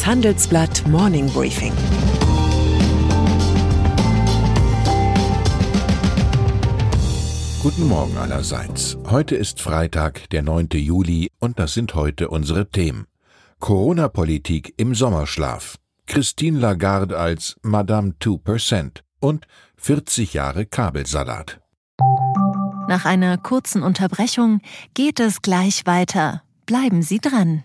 [0.00, 1.74] Das Handelsblatt Morning Briefing.
[7.62, 8.96] Guten Morgen allerseits.
[9.10, 10.68] Heute ist Freitag, der 9.
[10.72, 13.08] Juli, und das sind heute unsere Themen.
[13.58, 15.76] Corona-Politik im Sommerschlaf.
[16.06, 21.60] Christine Lagarde als Madame 2% und 40 Jahre Kabelsalat.
[22.88, 24.62] Nach einer kurzen Unterbrechung
[24.94, 26.42] geht es gleich weiter.
[26.64, 27.64] Bleiben Sie dran.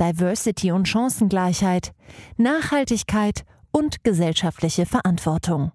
[0.00, 1.92] Diversity und Chancengleichheit,
[2.36, 5.72] Nachhaltigkeit und gesellschaftliche Verantwortung.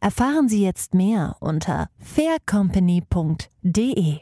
[0.00, 4.18] Erfahren Sie jetzt mehr unter faircompany.de.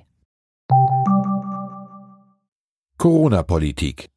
[2.98, 4.10] Corona-Politik.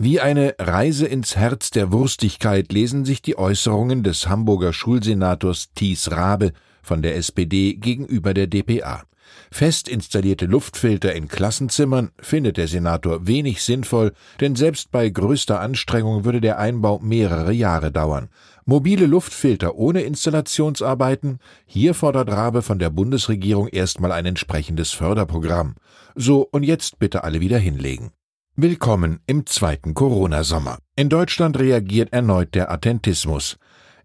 [0.00, 6.12] Wie eine Reise ins Herz der Wurstigkeit lesen sich die Äußerungen des Hamburger Schulsenators Thies
[6.12, 9.02] Rabe von der SPD gegenüber der DPA.
[9.50, 16.24] Fest installierte Luftfilter in Klassenzimmern findet der Senator wenig sinnvoll, denn selbst bei größter Anstrengung
[16.24, 18.28] würde der Einbau mehrere Jahre dauern.
[18.64, 21.38] Mobile Luftfilter ohne Installationsarbeiten?
[21.64, 25.76] Hier fordert Rabe von der Bundesregierung erstmal ein entsprechendes Förderprogramm.
[26.14, 28.10] So, und jetzt bitte alle wieder hinlegen.
[28.56, 30.78] Willkommen im zweiten Corona-Sommer.
[30.96, 33.56] In Deutschland reagiert erneut der Attentismus.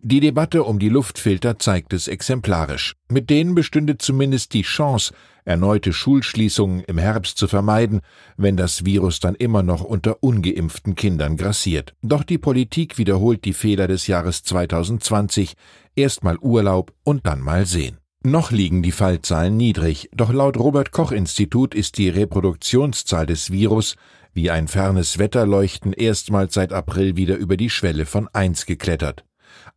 [0.05, 2.93] Die Debatte um die Luftfilter zeigt es exemplarisch.
[3.07, 5.13] Mit denen bestünde zumindest die Chance,
[5.45, 8.01] erneute Schulschließungen im Herbst zu vermeiden,
[8.35, 11.95] wenn das Virus dann immer noch unter ungeimpften Kindern grassiert.
[12.01, 15.53] Doch die Politik wiederholt die Fehler des Jahres 2020.
[15.95, 17.97] Erstmal Urlaub und dann mal sehen.
[18.25, 23.95] Noch liegen die Fallzahlen niedrig, doch laut Robert Koch Institut ist die Reproduktionszahl des Virus
[24.33, 29.23] wie ein fernes Wetterleuchten erstmals seit April wieder über die Schwelle von eins geklettert.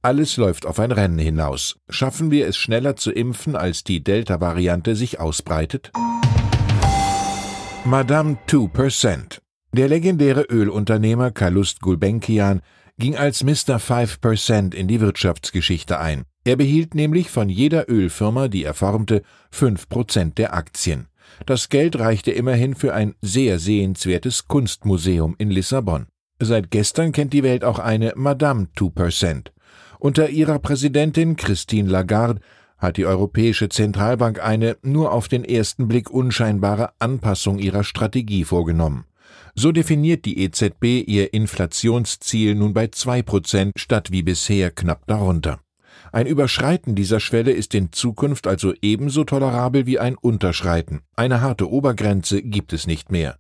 [0.03, 1.77] Alles läuft auf ein Rennen hinaus.
[1.89, 5.91] Schaffen wir es schneller zu impfen, als die Delta-Variante sich ausbreitet?
[7.85, 9.41] Madame 2%.
[9.73, 12.63] Der legendäre Ölunternehmer Kalust Gulbenkian
[12.99, 13.79] ging als Mr.
[13.79, 16.25] 5% in die Wirtschaftsgeschichte ein.
[16.45, 19.23] Er behielt nämlich von jeder Ölfirma, die er formte,
[19.53, 21.09] 5% der Aktien.
[21.45, 26.07] Das Geld reichte immerhin für ein sehr sehenswertes Kunstmuseum in Lissabon.
[26.39, 29.49] Seit gestern kennt die Welt auch eine Madame 2%.
[29.99, 32.41] Unter ihrer Präsidentin Christine Lagarde
[32.79, 39.05] hat die Europäische Zentralbank eine nur auf den ersten Blick unscheinbare Anpassung ihrer Strategie vorgenommen.
[39.55, 45.61] So definiert die EZB ihr Inflationsziel nun bei zwei Prozent statt wie bisher knapp darunter.
[46.13, 51.01] Ein Überschreiten dieser Schwelle ist in Zukunft also ebenso tolerabel wie ein Unterschreiten.
[51.17, 53.39] Eine harte Obergrenze gibt es nicht mehr.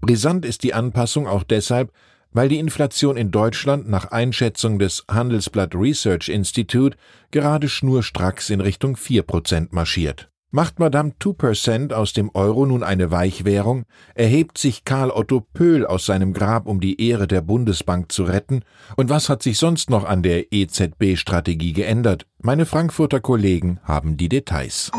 [0.00, 1.92] Brisant ist die Anpassung auch deshalb,
[2.38, 6.96] weil die Inflation in Deutschland nach Einschätzung des Handelsblatt Research Institute
[7.32, 10.30] gerade schnurstracks in Richtung 4% marschiert.
[10.52, 16.06] Macht Madame 2% aus dem Euro nun eine Weichwährung, erhebt sich Karl Otto Pöhl aus
[16.06, 18.62] seinem Grab, um die Ehre der Bundesbank zu retten,
[18.94, 22.24] und was hat sich sonst noch an der EZB-Strategie geändert?
[22.40, 24.92] Meine Frankfurter Kollegen haben die Details.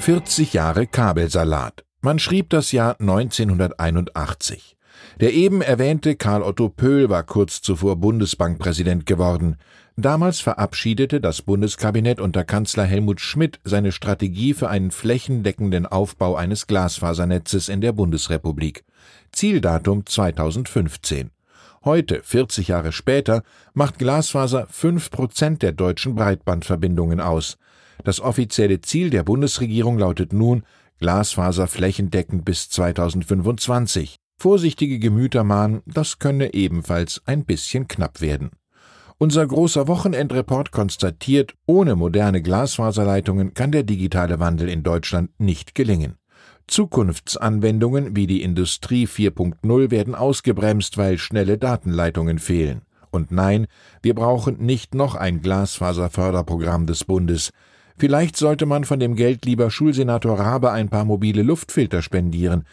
[0.00, 1.84] 40 Jahre Kabelsalat.
[2.00, 4.75] Man schrieb das Jahr 1981.
[5.18, 9.56] Der eben erwähnte Karl Otto Pöhl war kurz zuvor Bundesbankpräsident geworden.
[9.96, 16.66] Damals verabschiedete das Bundeskabinett unter Kanzler Helmut Schmidt seine Strategie für einen flächendeckenden Aufbau eines
[16.66, 18.84] Glasfasernetzes in der Bundesrepublik.
[19.32, 21.30] Zieldatum 2015.
[21.82, 27.56] Heute, 40 Jahre später, macht Glasfaser fünf Prozent der deutschen Breitbandverbindungen aus.
[28.04, 30.64] Das offizielle Ziel der Bundesregierung lautet nun
[30.98, 34.15] Glasfaser flächendeckend bis 2025.
[34.38, 38.50] Vorsichtige Gemüter mahnen, das könne ebenfalls ein bisschen knapp werden.
[39.18, 46.16] Unser großer Wochenendreport konstatiert, ohne moderne Glasfaserleitungen kann der digitale Wandel in Deutschland nicht gelingen.
[46.66, 52.82] Zukunftsanwendungen wie die Industrie 4.0 werden ausgebremst, weil schnelle Datenleitungen fehlen.
[53.10, 53.68] Und nein,
[54.02, 57.52] wir brauchen nicht noch ein Glasfaserförderprogramm des Bundes.
[57.96, 62.64] Vielleicht sollte man von dem Geld lieber Schulsenator Rabe ein paar mobile Luftfilter spendieren.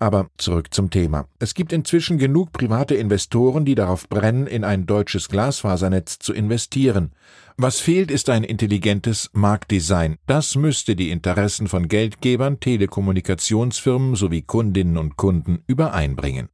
[0.00, 1.26] Aber zurück zum Thema.
[1.38, 7.12] Es gibt inzwischen genug private Investoren, die darauf brennen, in ein deutsches Glasfasernetz zu investieren.
[7.58, 10.16] Was fehlt, ist ein intelligentes Marktdesign.
[10.26, 16.48] Das müsste die Interessen von Geldgebern, Telekommunikationsfirmen sowie Kundinnen und Kunden übereinbringen.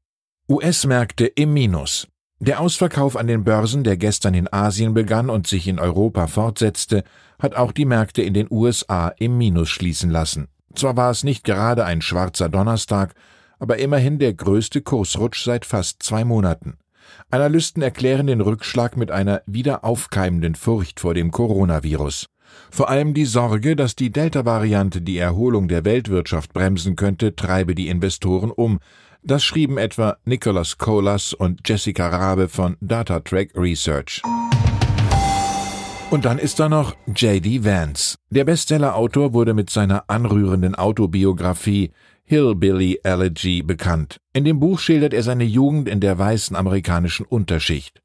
[0.49, 2.09] US-Märkte im Minus.
[2.41, 7.05] Der Ausverkauf an den Börsen, der gestern in Asien begann und sich in Europa fortsetzte,
[7.39, 10.49] hat auch die Märkte in den USA im Minus schließen lassen.
[10.75, 13.15] Zwar war es nicht gerade ein schwarzer Donnerstag,
[13.59, 16.79] aber immerhin der größte Kursrutsch seit fast zwei Monaten.
[17.31, 22.27] Analysten erklären den Rückschlag mit einer wieder aufkeimenden Furcht vor dem Coronavirus.
[22.71, 27.89] Vor allem die Sorge, dass die Delta-Variante die Erholung der Weltwirtschaft bremsen könnte, treibe die
[27.89, 28.79] Investoren um.
[29.23, 34.23] Das schrieben etwa Nicholas Colas und Jessica Rabe von DataTrack Research.
[36.11, 37.65] Und dann ist da noch J.D.
[37.65, 38.17] Vance.
[38.31, 41.91] Der Bestsellerautor wurde mit seiner anrührenden Autobiografie
[42.29, 44.21] Hillbilly Elegy bekannt.
[44.33, 48.03] In dem Buch schildert er seine Jugend in der weißen amerikanischen Unterschicht.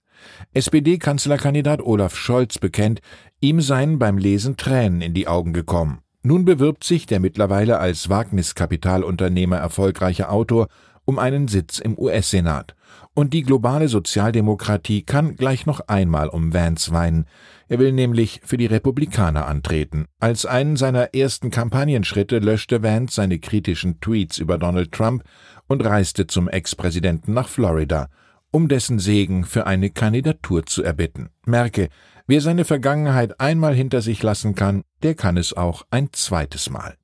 [0.53, 3.01] SPD-Kanzlerkandidat Olaf Scholz bekennt,
[3.39, 6.01] ihm seien beim Lesen Tränen in die Augen gekommen.
[6.21, 10.67] Nun bewirbt sich der mittlerweile als Wagniskapitalunternehmer erfolgreiche Autor
[11.05, 12.75] um einen Sitz im US-Senat.
[13.13, 17.25] Und die globale Sozialdemokratie kann gleich noch einmal um Vance weinen.
[17.67, 20.05] Er will nämlich für die Republikaner antreten.
[20.19, 25.23] Als einen seiner ersten Kampagnenschritte löschte Vance seine kritischen Tweets über Donald Trump
[25.67, 28.09] und reiste zum Ex-Präsidenten nach Florida,
[28.51, 31.29] um dessen Segen für eine Kandidatur zu erbitten.
[31.45, 31.89] Merke,
[32.27, 36.95] wer seine Vergangenheit einmal hinter sich lassen kann, der kann es auch ein zweites Mal.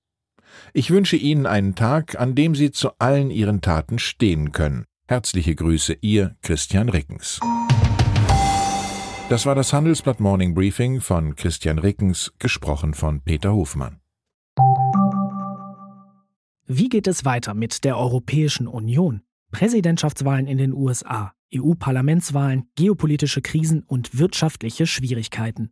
[0.74, 4.86] Ich wünsche Ihnen einen Tag, an dem Sie zu allen Ihren Taten stehen können.
[5.08, 7.40] Herzliche Grüße, Ihr Christian Rickens.
[9.30, 14.00] Das war das Handelsblatt Morning Briefing von Christian Rickens, gesprochen von Peter Hofmann.
[16.66, 19.22] Wie geht es weiter mit der Europäischen Union?
[19.52, 25.72] Präsidentschaftswahlen in den USA, EU-Parlamentswahlen, geopolitische Krisen und wirtschaftliche Schwierigkeiten.